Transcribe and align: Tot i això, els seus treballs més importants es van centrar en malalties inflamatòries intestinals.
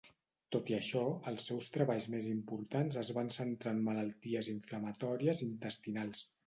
Tot 0.53 0.69
i 0.71 0.75
això, 0.77 1.01
els 1.31 1.45
seus 1.49 1.67
treballs 1.75 2.09
més 2.15 2.31
importants 2.33 2.99
es 3.05 3.13
van 3.19 3.33
centrar 3.39 3.75
en 3.79 3.87
malalties 3.93 4.53
inflamatòries 4.59 5.49
intestinals. 5.53 6.31